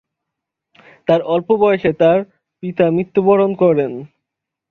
[1.07, 2.19] তার অল্প বয়সেই তার
[2.63, 3.91] পিতা মৃত্যুবরণ করেন।